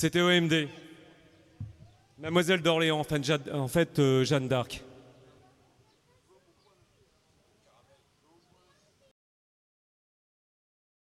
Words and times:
C'était 0.00 0.20
OMD. 0.20 0.68
Mademoiselle 2.18 2.62
d'Orléans, 2.62 3.00
en 3.00 3.02
fait, 3.02 3.24
Jeanne, 3.24 4.22
Jeanne 4.24 4.46
d'Arc. 4.46 4.84